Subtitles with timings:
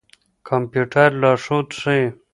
[0.47, 2.05] کمپيوټر لارښود ښيي.